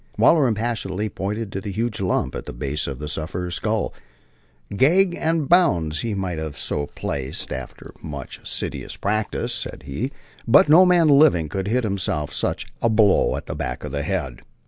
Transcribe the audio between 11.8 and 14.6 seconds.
himself such a blow at the back of the head."